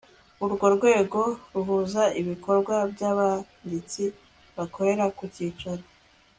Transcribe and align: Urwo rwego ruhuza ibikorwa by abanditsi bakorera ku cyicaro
Urwo 0.43 0.65
rwego 0.75 1.21
ruhuza 1.53 2.03
ibikorwa 2.21 2.75
by 2.91 3.01
abanditsi 3.11 4.03
bakorera 4.57 5.05
ku 5.17 5.23
cyicaro 5.33 5.83